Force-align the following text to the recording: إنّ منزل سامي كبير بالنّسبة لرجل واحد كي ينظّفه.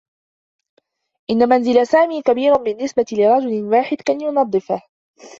إنّ 1.31 1.49
منزل 1.49 1.87
سامي 1.87 2.21
كبير 2.21 2.53
بالنّسبة 2.53 3.05
لرجل 3.11 3.63
واحد 3.63 3.97
كي 3.97 4.17
ينظّفه. 4.23 4.81